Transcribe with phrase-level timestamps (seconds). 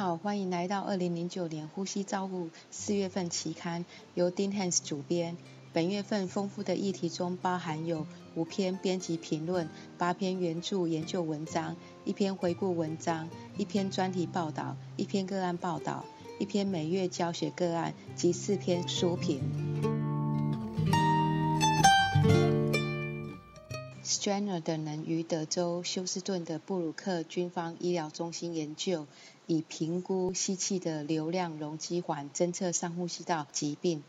[0.00, 3.84] 好，欢迎来到二零零九年呼吸照顾四月份期刊，
[4.14, 5.36] 由 Dean Hans 主编。
[5.74, 9.68] 本月份丰富的议题中包含有五篇编辑评论、
[9.98, 11.76] 八篇原著研究文章、
[12.06, 16.06] 一篇回顾文章、一篇专题报道、一篇个案报道、
[16.38, 19.69] 一篇每月教学个案及四篇书评。
[24.20, 29.06] Straner 等人于德州休斯顿的布鲁克军方医疗中心研究，
[29.46, 34.02] 以评估吸气的流量容积环，侦测上呼吸道疾病。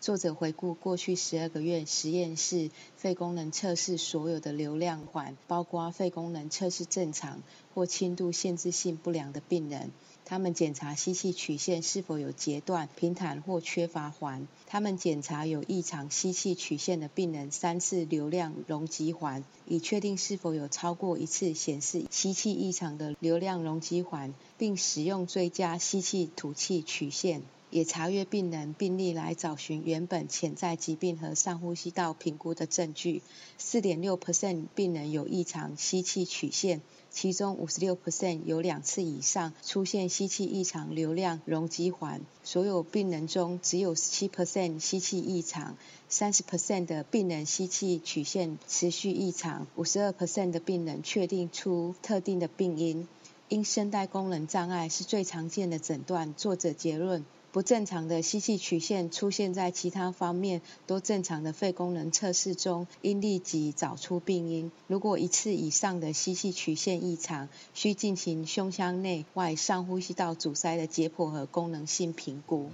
[0.00, 7.42] 作者回顾过去十二个月实验室肺功能测试所有的流量环，包括肺功能测试正常
[7.74, 9.90] 或轻度限制性不良的病人。
[10.24, 14.46] 他们检查吸气曲线是否有截断、平坦或缺乏环。
[14.66, 27.42] 他们检查有异常吸气曲线的病人三次流量容积环，以确定是否有超过一次显示吸气异常的流量容积环，并使用最佳吸气吐气曲线。
[27.70, 33.22] 也查阅病人病历来找寻原本潜在疾病和上呼吸道评估的证据。
[33.58, 42.20] 四点六 percent 病人有异常吸气曲线，其中五十六 percent 有两次以上出现吸气异常流量容积环。
[42.42, 45.76] 所有病人中只有十七 percent 吸气异常，
[46.08, 53.06] 三十 percent 的病人吸气曲线持续异常，五十二 percent 的病人确定出特定的病因。
[53.50, 56.34] 因声带功能障碍是最常见的诊断。
[56.34, 57.24] 作者结论。
[57.50, 64.70] 不正常的吸气曲线出现在其他方面都正常的肺功能测试中，应立即找出病因。
[64.86, 72.70] 如果一次以上的吸气曲线异常，需进行胸腔内外上呼吸道阻塞的解剖和功能性评估。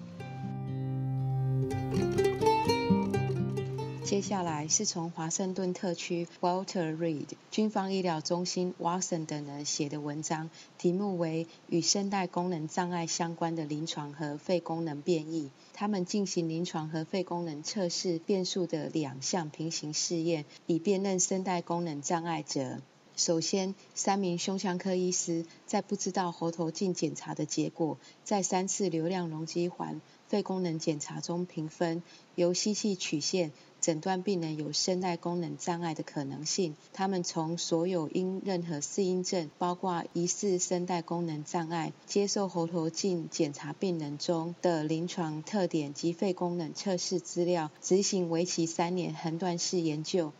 [4.05, 15.51] 接下来是从华盛顿特区 Walter Reed 军方医疗中心 Watson 等人写的文章，题目为“与声带功能障碍相关的临床和肺功能变异”。
[15.73, 22.83] 他们进行临床和肺功能测试变数的两项平行试验，以辨认声带功能障碍者。
[23.17, 32.02] 首先，三名胸腔科医师在不知道喉头镜检查的结果，在三次流量容积环肺功能检查中评分，
[32.35, 33.52] 由吸气曲线。
[33.80, 36.74] 诊断病人有声带功能障碍的可能性。
[36.95, 50.33] 他们从所有因任何适应症，包括疑似声带功能障碍，接受喉头镜检查病人中的临床特点及肺功能测试资料，执行为期三年横断式研究。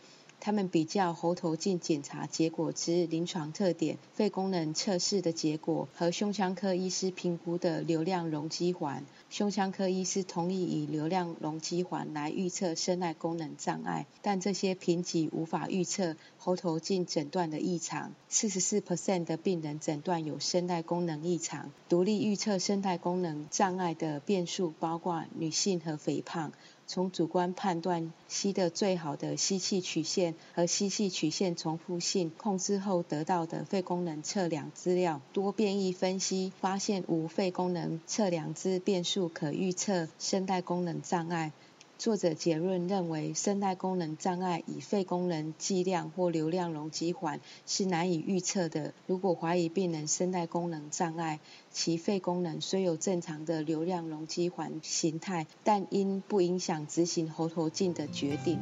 [0.45, 9.03] 他们比较喉头镜检查结果之临床特点、肺功能测试的结果和胸腔科医师评估的流量容积环。
[9.31, 18.13] 胸腔科医师同意以流量容积环来预测声带功能障碍，但这些评级无法预测喉头镜诊断的异常。
[18.29, 21.71] 四十四 percent 的病人诊断有声带功能异常。
[21.89, 26.51] 独立预测声带功能障碍的变数包括女性和肥胖。
[26.87, 41.51] 从主观判断吸的最好的吸气曲线和吸气曲线重复性控制后得到的肺功能测量资料，多变异分析发现无肺功能测量之变数可预测声带功能障碍。
[41.97, 48.93] 作者结论认为，声带功能障碍以肺功能剂量或流量容积环是难以预测的。
[49.07, 51.39] 如果怀疑病人声带功能障碍，
[51.71, 58.59] 其肺功能虽有正常的流量容积环形态，但因不影响执行喉头镜的决定。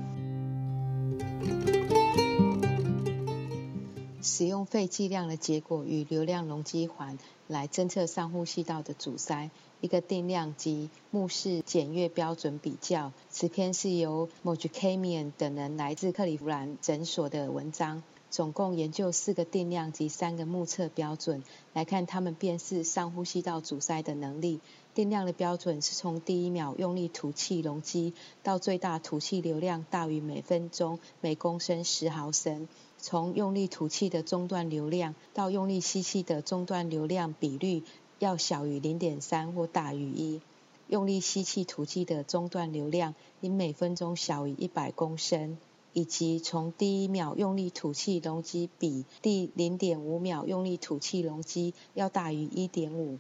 [4.22, 7.18] 使用肺剂量的结果与流量容积环
[7.48, 9.50] 来侦测上呼吸道的阻塞。
[9.84, 13.12] 一个定量及目视检阅标准比较。
[13.30, 18.02] 此篇是由 m o j k a m i a n 等人来自克利夫兰诊所的文章，
[18.32, 24.62] 总共研究四个定量及三个目测标准，来看他们辨识上呼吸道阻塞的能力。
[24.94, 32.70] 定量的标准是从第一秒用力吐气容积到最大吐气流量大于每分钟每公升十毫升，
[33.00, 37.84] 从用力吐气的中断流量到用力吸气的中断流量比率。
[38.24, 40.40] 要小于零点三或大于一，
[40.88, 45.58] 用力吸气吐气的中段流量应每分钟小于一百公升，
[45.92, 53.18] 以及从第一秒用力吐气容积比第零点五秒用力吐气容积要大于一点五。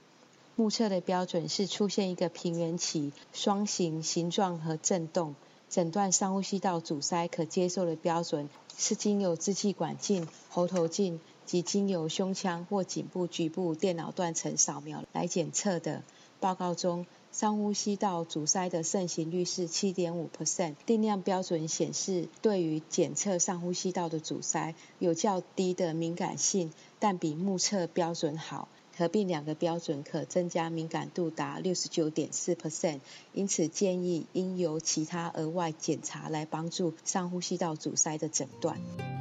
[0.56, 5.36] 目测的标准是出现一个平原起双形形状和震动。
[5.70, 8.48] 诊断上呼吸道阻塞可接受的标准
[8.78, 11.20] 是经由支气管镜、喉头镜。
[11.46, 16.04] 及经由胸腔或颈部局部电脑断层扫描来检测的
[16.40, 20.76] 报告中，上呼吸道阻塞的盛行率是七点五 percent。
[20.86, 28.68] 定量标准显示，对于检测上呼吸道的阻塞有较低的敏感性，但比目测标准好。
[28.96, 33.00] 合并两个标准可增加敏感度达六十九点四 percent，
[33.34, 39.13] 因此建议应由其他额外检查来帮助上呼吸道阻塞的诊断。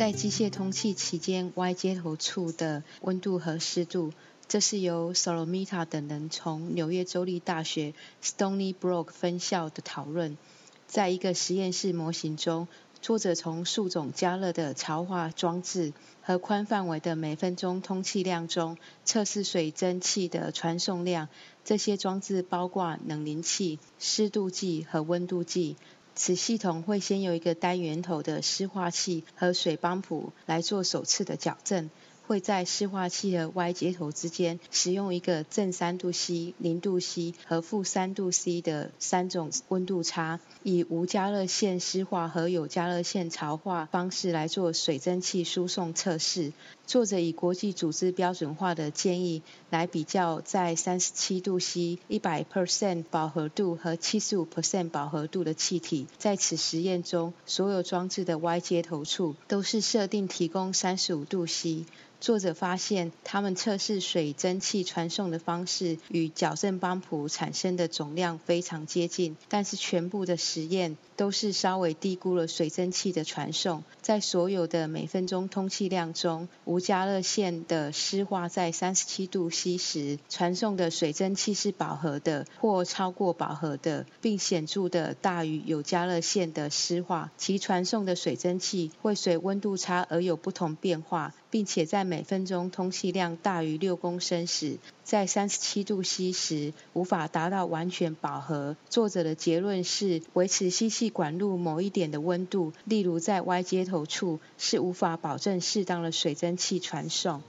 [0.00, 4.14] 在机械通气期间，Y 接头处的温度和湿度，
[4.48, 7.92] 这是由 Solomita 等人从纽约州立大学
[8.24, 10.38] Stony Brook 分校的讨论。
[10.86, 12.66] 在一个实验室模型中，
[13.02, 15.92] 作者从数种加热的潮化装置
[16.22, 21.28] 和宽范围的每分钟通气量中测试水蒸气的传送量。
[21.62, 25.76] 这些装置包括冷凝器、湿度计和温度计。
[26.22, 31.88] 此系统会先有一个单源头的湿化器和水泵浦来做首次的矫正。
[32.26, 46.52] 会在湿化器和 Y 接头之间使用一个正三度 C、零度 C 和负三度 C 的三种温度差，以无加热线湿化和有加热线潮化方式来做水蒸气输送测试。
[46.90, 56.08] 作者以国际组织标准化的建议来比较在三十七度 C、一百 percent 饱和度和七十五 percent 饱和度的气体。
[56.18, 61.84] 在此实验中，所有装置的 Y 接头处都是设定提供三十五度 C。
[62.20, 73.84] 作者发现，他们测试水蒸气传送的方式与矫正邦普产生的总量非常接近，但是全部的实验都是稍微低估了水蒸气的传送。
[74.02, 87.30] 在所有的每分钟通气量中，无加热线的湿化在三十七度 C 时，传送的水蒸气是饱和的或超过饱和的，并显著的大于有加热线的湿化。
[87.36, 91.34] 其传送的水蒸气会随温度差而有不同变化。
[91.50, 98.76] 并且在每分钟通气量大于六公升时，在三十七度 C 时无法达到完全饱和。
[98.88, 107.42] 作者的结论是，维持吸气管路某一点的温度，例如在 Y 接头处，是无法保证适当的水蒸气传送。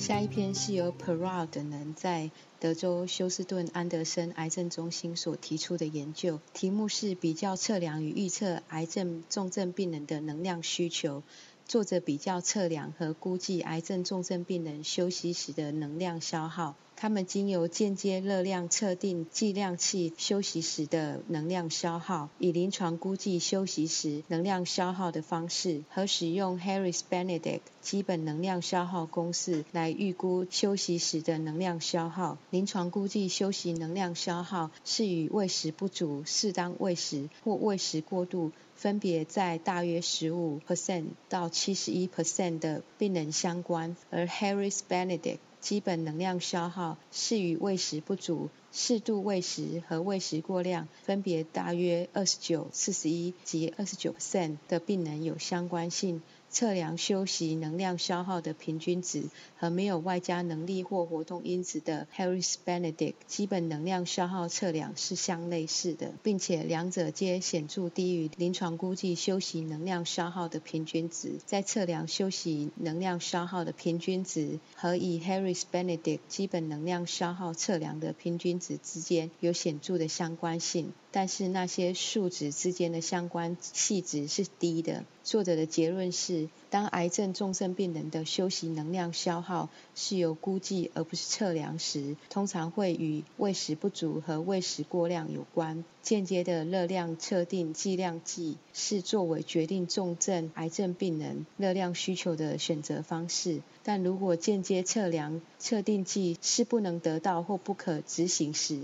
[0.00, 11.22] 下一篇是由 p e r a d 等人在德州休斯顿安德森癌症中心所提出的研究，题目是比较测量与预测癌症重症病人的能量需求。
[11.66, 16.76] 作者比较测量和估计癌症重症病人休息时的能量消耗。
[17.02, 32.36] 他们经由间接热量测定计量器休息时的能量消耗，以临床估计休息时能量消耗的方式，和使用 Harris-Benedict 基本能量消耗公式来预估休息时的能量消耗。
[32.50, 56.22] 临床估计休息能量消耗是与喂食不足、适当喂食或喂食过度，分别在大约十五 percent 到七十一 percent 的病人相关，而 Harris-Benedict 基本能量消耗是与喂食不足、适度喂食和喂食过量，分别大约二十九、四十一及二十九%的病人有相关性。
[56.50, 59.24] 测量休息能量消耗的平均值
[59.56, 71.38] 和没有外加能力或活动因子的 Harris-Benedict 基本能量消耗测量是相类似的，并且两者皆显著低于临床估计休息能量消耗的平均值。
[71.46, 80.92] 在测量休息能量消耗的平均值和以 Harris-Benedict 基本能量消耗测量的平均值之间有显著的相关性。
[81.12, 85.04] 但是那些数值之间的相关系值是低的。
[85.24, 86.39] 作者的结论是，
[86.70, 95.84] 当癌症重症病人的休息能量消耗是由估计而不是测量时，通常会与喂食不足和喂食过量有关。
[96.02, 103.60] 间接的热量测定计量计是作为决定重症癌症病人热量需求的选择方式。
[103.82, 108.80] 但如果间接测量测定计是不能得到或不可执行时，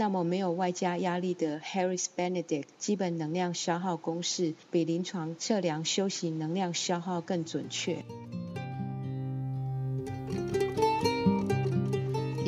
[0.00, 8.02] 那么没有外加压力的 Harris-Benedict 基本能量消耗公式比临床测量休息能量消耗更准确。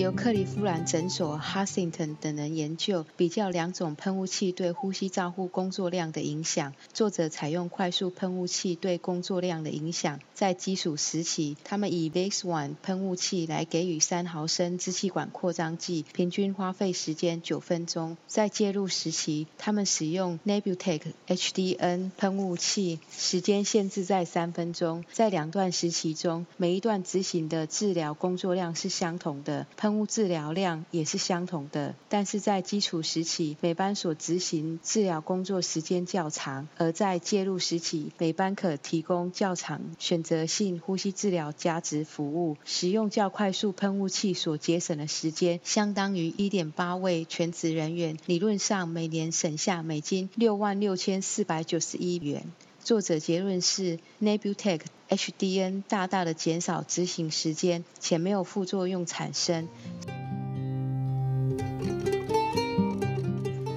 [0.03, 6.75] 由克利夫兰诊所 Hussington 等人研究，比较两种喷雾器对呼吸照护工作量的影响。
[6.93, 10.19] 作者采用快速喷雾器对工作量的影响。
[10.35, 18.17] 在基础时期，他们以 VexOne 喷雾器来给予三毫升支气管扩张剂，平均花费时间九分钟。
[18.27, 25.05] 在介入时期，他们使用 Nebutec HDN 喷雾器，时间限制在三分钟。
[25.13, 29.65] 在两段时期中，每一段执行的治疗工作量是相同的。
[29.77, 42.57] 喷喷雾治疗量也是相同的，但是在基础时期，每班所执行治疗工作时间较长；而在介入时期，每班可提供较长选择性呼吸治疗加值服务。
[42.65, 52.47] 使用较快速喷雾器所节省的时间，相当于一点八位全职人员，理论上每年省下美金六万六千四百九十一元。
[52.85, 59.69] 作者结论是，Nebutech HDN 大大的减少执行时间，且没有副作用产生。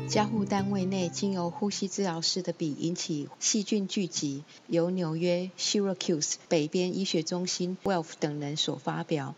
[0.09, 9.35] 加护单位内经由呼吸治疗师的笔引起细菌聚集，由纽约 Syracuse 北边医学中心 Welf 等人所发表。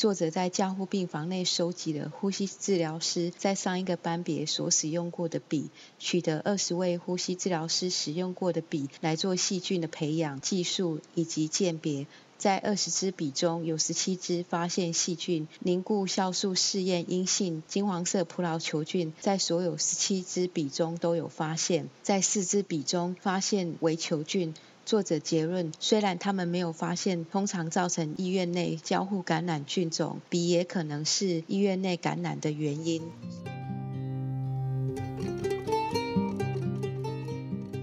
[0.00, 12.06] 作者在加护病房内收集了呼吸治疗师在上一个班别所使用过的笔，取得二十位呼吸治疗师使用过的笔来做细菌的培养、技术以及鉴别。
[12.38, 24.54] 在二十支笔中，有十七支发现细菌凝固酵素试验阴性，金黄色葡萄球菌在所有十七支笔中都有发现，在四支笔中发现微球菌。
[24.84, 33.02] 作者结论：虽然他们没有发现通常造成医院内交互感染菌种，鼻也可能是医院内感染的原因。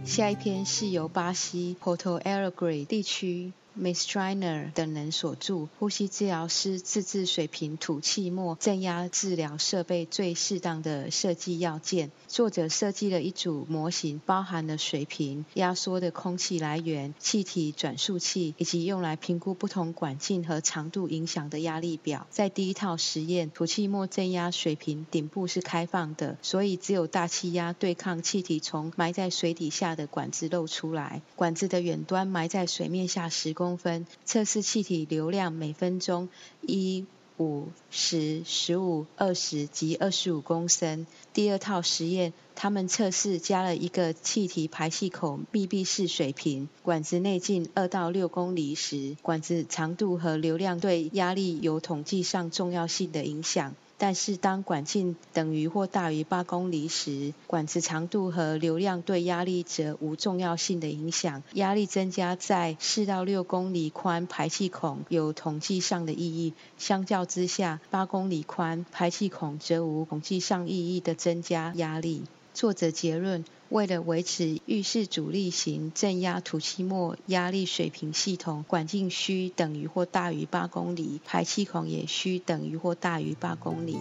[0.05, 3.53] 下一篇是由巴西 Porto Alegre 地区。
[3.77, 12.09] M i s t r i n e r 等人所著，呼吸治疗师自制水平吐气末正压治疗设备最适当的设计要件。
[12.27, 22.25] 作者设计了一组模型，包含了水平、压缩的空气来源、气体转速器，以及用来评估不同管径和长度影响的压力表。
[22.31, 31.21] 在第一套实验，吐气末正压水平顶部是开放的，所以只有大气压对抗气体从埋在水底下的管子露出来。
[31.35, 33.66] 管子的远端埋在水面下十公。
[33.67, 36.29] 公分测试气体流量每分钟
[36.61, 37.05] 一、
[37.37, 41.05] 五、十、十五、二十及二十五公升。
[41.33, 53.75] 第二套实验，他们测试加了一个气体排气口密闭式水平，管子内径二到六公里时，管子长度和流量对压力有统计上重要性的影响。
[53.97, 61.41] 但是当管径等于或大于八公里时，管子长度和流量对压力则无重要性的影响。
[61.53, 72.23] 压力增加在四到六公里宽排气孔有统计上的意义，相较之下，八公里宽排气孔则无统计上意义的增加压力。
[72.53, 73.43] 作者结论。
[73.69, 83.97] 为了维持浴室主力型正压吐气末压力水平系统，管径需等于或大于八公里，排气孔也需等于或大于八公里。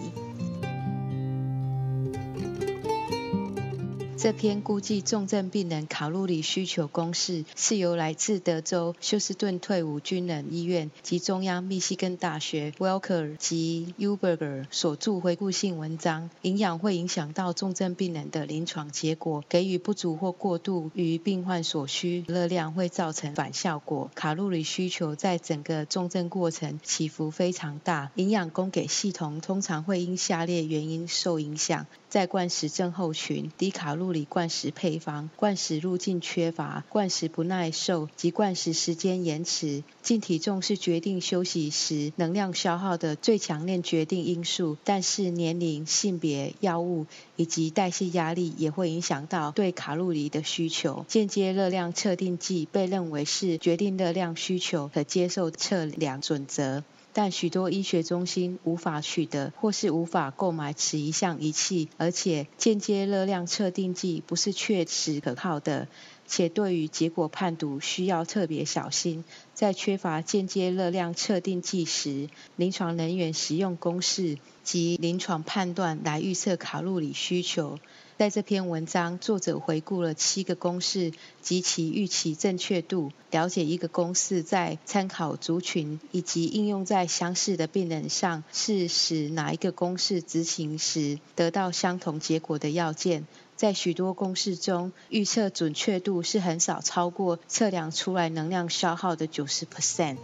[4.17, 16.31] 这篇估计重症病人卡路里需求公式是由来自德州休斯顿退伍军人医院及中央密西根大学 Welker 及 Uberger 所著回顾性文章。
[16.41, 24.09] 营养会影响到重症病人的临床结果，给予不足或过度于病患所需热量会造成反效果。
[24.15, 31.85] 卡路里需求在整个重症过程起伏非常大，营养供给系统通常会因下列原因受影响。
[32.09, 39.83] 在灌食症候群、低卡路里灌食配方、灌食路径缺乏、灌食不耐受及灌食时间延迟。
[40.01, 51.05] 净体重是决定休息时能量消耗的最强烈决定因素，但是年龄、性别、药物以及代谢压力也会影响到对卡路里的需求。
[51.07, 56.83] 间接热量测定剂被认为是决定热量需求可接受测量准则。
[57.17, 65.87] 但许多医学中心无法取得或是无法购买此一项仪器，而且间接热量测定剂不是确实可靠的，
[66.27, 69.23] 且对于结果判读需要特别小心。
[69.55, 77.79] 在缺乏间接热量测定剂时，临床人员使用公式及临床判断来预测卡路里需求。
[78.17, 83.11] 在这篇文章，作者回顾了七个公式及其预期正确度。
[83.29, 93.27] 了解一个公式在参考族群以及应用在相似的病人上，是使哪一个公式执行时得到相同结果的要件。
[93.55, 100.17] 在许多公式中，预测准确度是很少超过测量出来能量消耗的九十 percent。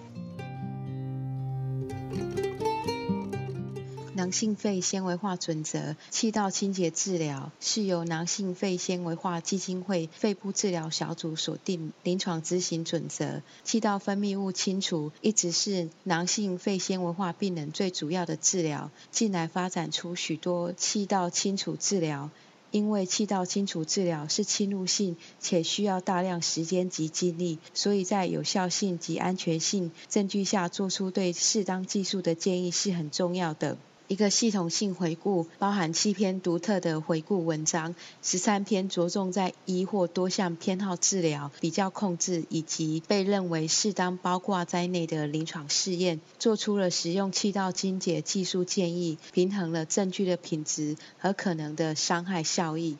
[4.24, 13.42] 囊性肺纤维化准则气道清洁治疗是由囊性肺纤维化基金会肺部治疗小组所定临床执行准则。
[13.66, 18.90] 气道分泌物清除一直是囊性肺纤维化病人最主要的治疗。
[19.12, 22.30] 近来发展出许多气道清除治疗，
[22.72, 33.78] 因为气道清除治疗是侵入性且需要大量时间及精力，所以在有效性及安全性证据下做出对适当技术的建议是很重要的。
[34.10, 52.98] 一个系统性回顾，包含七篇独特的回顾文章，十三篇着重在一或多项偏好治疗、比较控制以及被认为适当包括在内的临床试验，做出了使用气道精解技术建议，平衡了证据的品质和可能的伤害效益。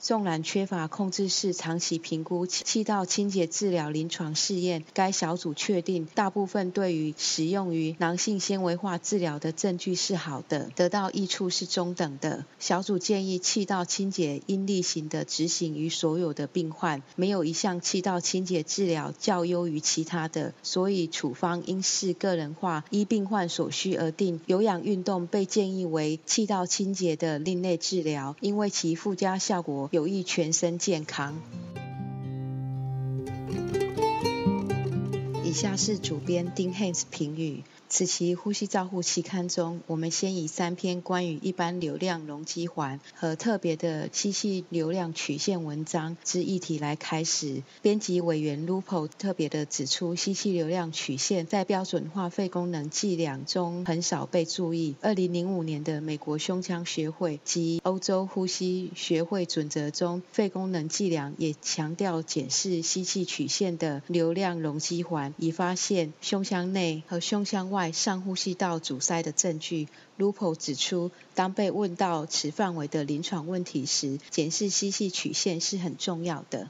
[0.00, 12.46] 纵然缺乏控制式长期评估气道清洁治疗临床试验，该小组确定大部分对于使用于囊性纤维化治疗的证据是好的，得到益处是中等的。
[12.58, 24.40] 小组建议气道清洁应例行的执行于所有的病患，没有一项气道清洁治疗较优于其他的，所以处方应视个人化，依病患所需而定。
[24.46, 29.89] 有氧运动被建议为气道清洁的另类治疗，因为其附加效果。
[29.90, 31.40] 有益全身健康。
[35.44, 37.64] 以下是主编丁汉斯评语。
[37.92, 47.64] 此期《呼吸照护》期刊中，我们先以三篇关于一般流量容积环和特别的吸气流量曲线文章之议题来开始。
[47.82, 54.94] 编辑委员 Lupo 特别的指出，吸气流量曲线在标准化肺功能计量中很少被注意。
[55.00, 67.79] 二零零五年的美国胸腔学会及欧洲呼吸学会准则中，肺功能计量也强调检视吸气曲线的流量容积环，以发现胸腔内和胸腔外。
[67.90, 76.68] 上呼吸道阻塞的证据，Lupo 指出，当被问到此范围的临床问题时，检视吸气曲线是很重要的。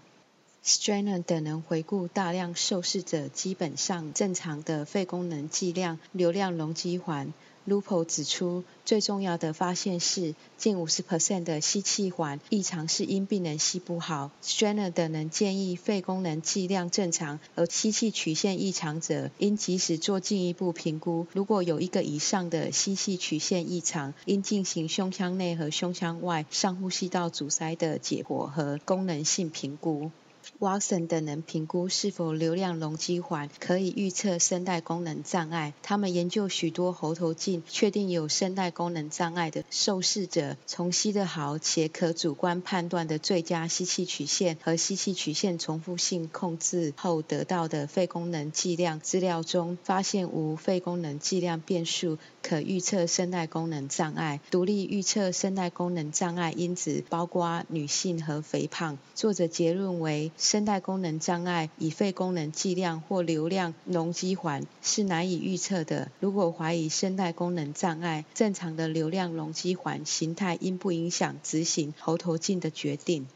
[0.64, 7.32] Strainer 等人回顾大量受试者基本上正常的肺功能计量流量容积环。
[7.68, 14.30] Lupo 指出，最重要的发现是，近五十 percent 的吸气环异常是因病人吸不好。
[14.42, 21.26] Strainer 等人建议，肺功能计量正常而吸气曲线异常者，应及时做进一步评估。
[21.32, 30.10] 如果有一个以上的吸气曲线异常，应进行胸腔内和胸腔外上呼吸道阻塞的解剖和功能性评估。
[30.58, 35.72] Watson 等人评估是否流量容积环可以预测声带功能障碍。
[35.82, 54.40] 他们研究许多喉头镜，确定有声带功能障碍的受试者，从吸得好且可主观判断的最佳吸气曲线和吸气曲线重复性控制后得到的肺功能计量资料中，发现无肺功能计量变数可预测声带功能障碍。
[54.50, 58.98] 独立预测声带功能障碍因子包括女性和肥胖。
[59.14, 60.29] 作者结论为。
[60.36, 66.10] 声带功能障碍以肺功能计量或流量容积环是难以预测的。
[66.20, 73.26] 如果怀疑声带功能障碍，正常的流量容积环形态应不影响执行喉头镜的决定。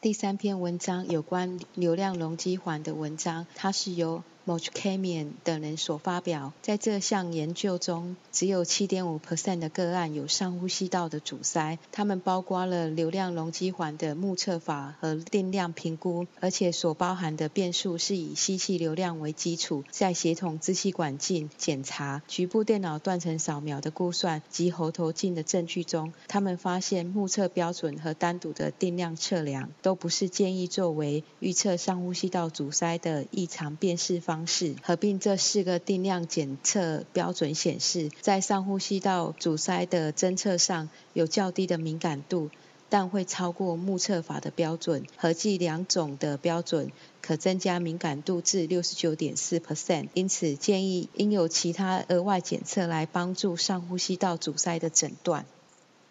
[0.00, 4.22] 第三篇文章有关流量容积环的文章，它是由。
[4.44, 11.78] M o c h k a m i a n 等人所发表，在这项研究中，只有7.5%的个案有上呼吸道的阻塞。
[11.92, 34.31] 他们包括了流量容积环的目测法和定量评估，而且所包含的变数是以吸气流量为基础，在协同支气管镜检查、局部电脑断层扫描的估算及喉头镜的证据中，他们发现目测标准和单独的定量测量都不是建议作为预测上呼吸道阻塞的异常辨识方。
[34.32, 42.48] 方式合并这四个定量检测标准显示，在上呼吸道阻塞的侦测上有较低的敏感度，
[42.88, 45.04] 但会超过目测法的标准。
[45.18, 46.90] 合计两种的标准
[47.20, 55.44] 可增加敏感度至六十九点四 percent，因此建议应有其他额外检测来帮助上呼吸道阻塞的诊断。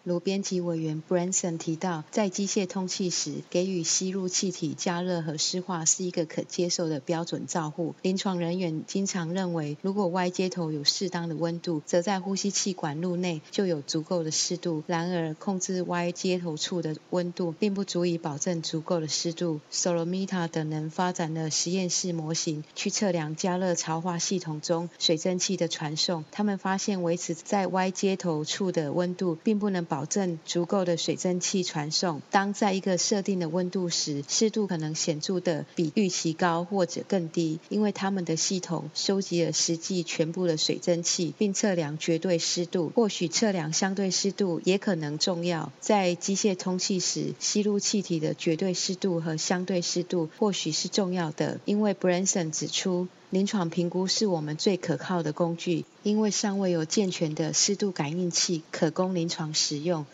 [0.04, 7.94] 如编辑委员 Branson 提到，在机械通气时，给予吸入气体加热和湿化是一个可接受的标准照护。
[8.02, 14.82] 临床人员经常认为，如果 Y 接头有适当的温度，则在呼吸气管路内就有足够的湿度。
[14.88, 19.60] 然而，控制 Y 接头处的温度并不足以保证足够的湿度。
[19.70, 26.24] Solomita 等人发展了实验室模型，去测量加热潮化系统中水蒸气的传送。
[26.32, 29.86] 他们发现，维持在 Y 接头处的温度并不能。
[29.92, 32.22] 保证足够的水蒸气传送。
[32.30, 42.90] 当在一个设定的温度时，湿度可能显著的比预期高或者更低，因为他们的系统收集了实际全部的水蒸气，并测量绝对湿度。
[42.94, 45.70] 或许测量相对湿度也可能重要。
[45.78, 53.08] 在机械通气时，吸入气体的绝对湿度和相对湿度或许是重要的，因为 Branson 指出。
[53.32, 60.04] 临床评估是我们最可靠的工具，因为尚未有健全的湿度感应器可供临床使用。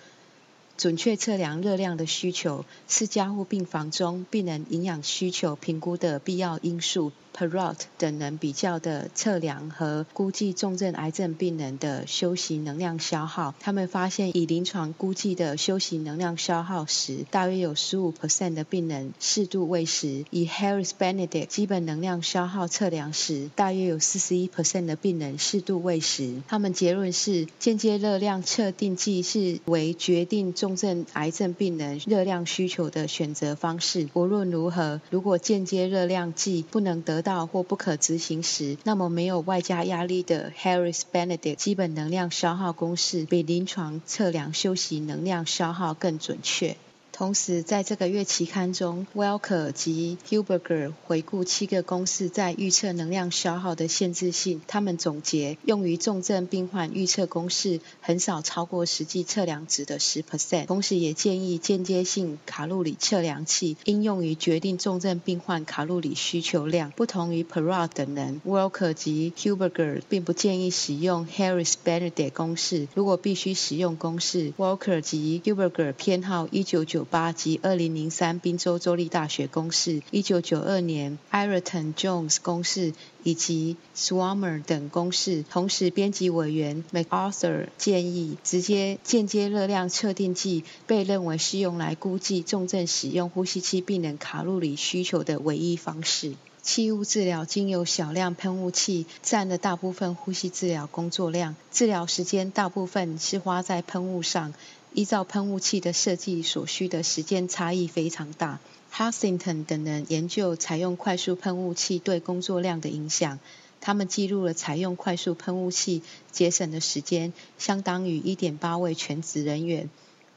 [0.79, 7.13] 准确测量热量的需求是加护病房中病人营养需求评估的必要因素。
[7.37, 26.43] Perot 等人比较的测量和估计重症癌症病人的休息能量消耗，他们发现以临床估计的休息能量消耗时，大约有十五 percent 的病人适度喂食；以 Harris Benedict 基本能量消耗测量时，大约有四十一 percent 的病人适度喂食。
[26.49, 34.09] 他们结论是，间接热量测定剂是为决定重症癌症病人热量需求的选择方式。
[34.15, 46.77] 无论如何，如果间接热量计不能得到或不可执行时，那么没有外加压力的 Harris-Benedict 基本能量消耗公式比临床测量休息能量消耗更准确。
[47.19, 54.61] 同时，在这个月期刊中，Welker 及 Huberger 回顾七个公式在预测能量消耗的限制性。
[54.69, 60.67] 他们总结，用于重症病患预测公式很少超过实际测量值的十 percent。
[60.67, 66.93] 同时，也建议间接性卡路里测量器应用于决定重症病患卡路里需求量。
[66.93, 72.87] 不同于 Perot 等人，Welker 及 Huberger 并不建议使用 Harris-Benedict 公式。
[72.95, 77.08] 如果必须使用公式，Welker 及 Huberger 偏好一九九。
[77.11, 82.93] 八及二零零三宾州州立大学公式，一九九二年 Ireton Jones 公式
[83.23, 85.45] 以及 Swammer 等公式。
[85.51, 96.35] 同时，编辑委员 MacArthur 建议，直接间接热量测定剂被认为是用来估计重症使用呼吸器病人卡路里需求的唯一方式。
[96.63, 104.53] 气雾治疗经由小量喷雾器占了大部分呼吸治疗工作量，治疗时间大部分是花在喷雾上。
[104.95, 108.59] 依照喷雾器的设计所需的时间差异非常大。
[108.93, 113.39] Hussington 等人研究采用快速喷雾器对工作量的影响。
[113.81, 119.89] 他们记录了采用快速喷雾器节省的时间，相当于1.8位全职人员。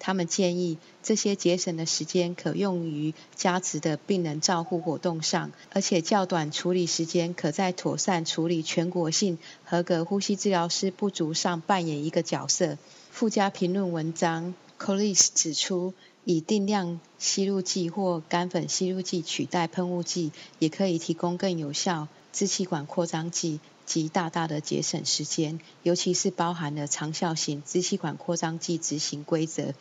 [0.04, 12.80] 他们建议这些节省的时间可用于加值的病人照护活动上，而且较短处理时间可在妥善处理全国性合格呼吸治疗师不足上扮演一个角色。
[13.12, 15.94] 附加评论文章 c o l i s 指出，
[16.26, 23.60] 以定量吸入剂或干粉吸入剂取代喷雾剂，也可以提供更有效支气管扩张剂
[23.92, 29.74] 及大大的节省时间，尤其是包含了长效型支气管扩张剂执行规则，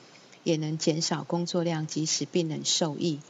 [0.43, 3.21] 也能减少工作量及使病人受益。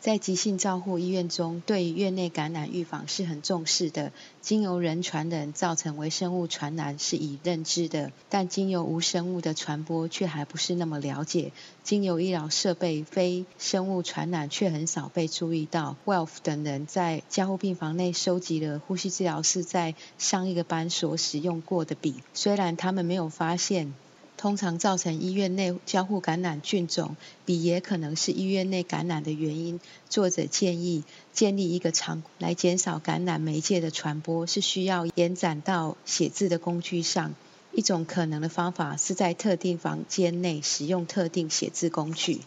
[0.00, 4.12] 在急性照护医院中，对院内感染预防是很重视的。
[4.40, 11.52] 经由人传人造成微生物传染是已认知的，但经由无生物的传播却还不是那么了解。
[11.82, 15.96] 经由医疗设备非生物传染却很少被注意到。
[16.06, 23.92] Welf 等人在加护病房内收集了呼吸治疗师在上一个班所使用过的笔，虽然他们没有发现。
[24.38, 29.80] 通常造成医院内交互感染菌种，比也可能是医院内感染的原因。
[30.08, 37.34] 作者建议建立一个常来减少感染媒介的传播，是需要延展到写字的工具上。
[37.72, 42.40] 一种可能的方法是在特定房间内使用特定写字工具。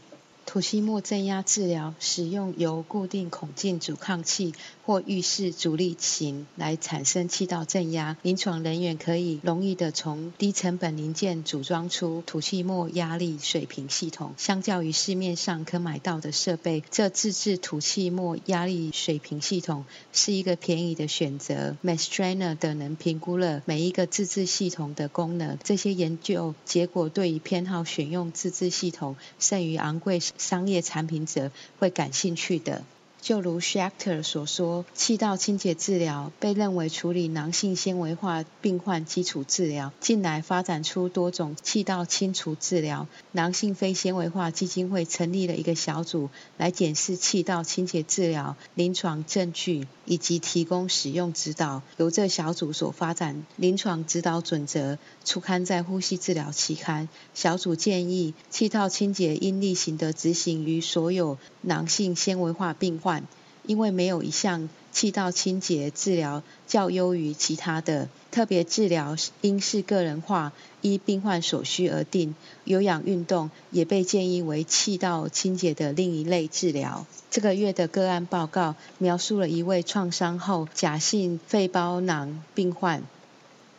[0.51, 4.53] 吐气末正压治疗使用由固定孔径阻抗器
[4.85, 8.17] 或浴室阻力琴来产生气道正压。
[8.21, 14.33] 临床人员可以容易的从低成本零件组装出吐气末压力水平系统。
[14.35, 21.77] 相较于市面上可买到的设备，这自制吐气末压力水平系统是一个便宜的选择。
[21.81, 25.57] Mastrainer 等人评估了每一个自制系统的功能。
[25.63, 30.19] 这些研究结果对于偏好选用自制系统胜于昂贵。
[30.41, 32.84] 商业产品者会感兴趣的。
[33.21, 39.93] 就如 Schacter 所说，气道清洁治疗被认为处理囊性纤维化病患基础治疗。
[39.99, 43.08] 近来发展出多种气道清除治疗。
[43.32, 51.82] 囊性非纤维化基金会成立了一个小组来检视气道清洁治疗临床证据以及提供使用指导。
[51.95, 57.08] 由这小组所发展临床指导准则出刊在呼吸治疗期刊。
[57.34, 63.26] 小组建议气道清洁应例行的执行于所有囊性纤维化病患。
[63.63, 72.36] 因为没有一项气道清洁治疗较优于其他的，特别治疗应是个人化，依病患所需而定。
[72.63, 77.06] 有氧运动也被建议为气道清洁的另一类治疗。
[77.30, 83.04] 这个月的个案报告描述了一位创伤后假性肺包囊病患，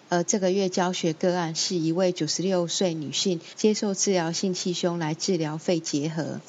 [0.08, 6.40] 而这个月教学个案是一位九十六岁女性接受治疗性气胸来治疗肺结核。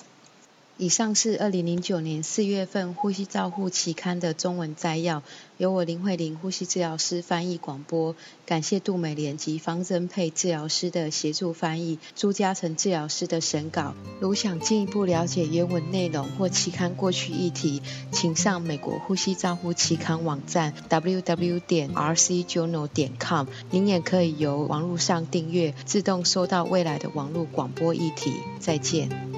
[0.78, 5.22] 以上是二零零九年四月份《呼吸照护期刊》的中文摘要，
[5.58, 8.16] 由我林慧玲呼吸治疗师翻译广播。
[8.48, 13.94] 感谢杜美莲及方增佩治疗师的协助翻译，朱嘉诚治疗师的审稿。
[14.20, 23.46] 如想进一步了解原文内容或期刊过去议题，请上美国呼吸照护期刊网站 www 点 rcjournal 点 com。
[23.70, 28.34] 您也可以由网络上订阅，自动收到未来的网络广播议题。
[28.60, 29.33] 再见。